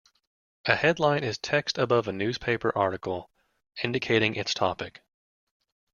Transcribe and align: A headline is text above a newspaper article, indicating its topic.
A 0.65 0.75
headline 0.75 1.23
is 1.23 1.37
text 1.37 1.77
above 1.77 2.07
a 2.07 2.11
newspaper 2.11 2.75
article, 2.75 3.29
indicating 3.83 4.33
its 4.33 4.51
topic. 4.55 5.01